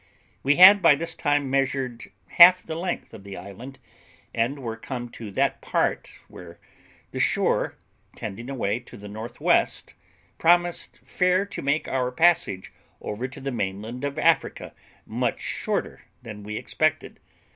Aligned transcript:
We 0.41 0.55
had 0.55 0.81
by 0.81 0.95
this 0.95 1.13
time 1.13 1.51
measured 1.51 2.09
half 2.29 2.63
the 2.63 2.73
length 2.73 3.13
of 3.13 3.23
the 3.23 3.37
island, 3.37 3.77
and 4.33 4.57
were 4.63 4.75
come 4.75 5.09
to 5.09 5.29
that 5.29 5.61
part 5.61 6.11
where 6.27 6.57
the 7.11 7.19
shore 7.19 7.75
tending 8.15 8.49
away 8.49 8.79
to 8.79 8.97
the 8.97 9.07
north 9.07 9.39
west, 9.39 9.93
promised 10.39 10.97
fair 11.05 11.45
to 11.45 11.61
make 11.61 11.87
our 11.87 12.09
passage 12.11 12.73
over 12.99 13.27
to 13.27 13.39
the 13.39 13.51
mainland 13.51 14.03
of 14.03 14.17
Africa 14.17 14.73
much 15.05 15.39
shorter 15.39 16.01
than 16.23 16.41
we 16.41 16.57
expected. 16.57 17.19